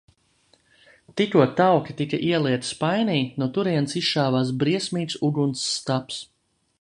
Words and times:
Tikko 1.19 1.43
tauki 1.59 1.95
tika 1.99 2.19
ielieti 2.29 2.69
spainī, 2.71 3.19
no 3.43 3.49
turienes 3.59 3.95
izšāvās 4.01 4.53
briesmīgs 4.65 5.21
uguns 5.31 5.69
stabs. 5.77 6.23